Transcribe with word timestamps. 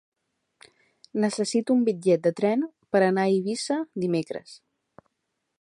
Necessito 1.25 1.75
un 1.77 1.83
bitllet 1.91 2.25
de 2.29 2.33
tren 2.41 2.65
per 2.97 3.05
anar 3.11 3.29
a 3.29 3.35
Eivissa 3.37 3.81
dimecres. 4.07 4.61